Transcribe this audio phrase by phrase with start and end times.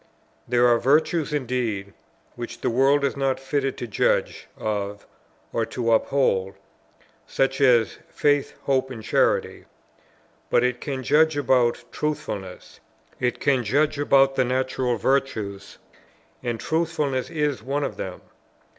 [0.47, 1.93] There are virtues indeed,
[2.35, 5.05] which the world is not fitted to judge of
[5.53, 6.55] or to uphold,
[7.27, 9.65] such as faith, hope, and charity:
[10.49, 12.79] but it can judge about Truthfulness;
[13.19, 15.77] it can judge about the natural virtues,
[16.41, 18.21] and Truthfulness is one of them.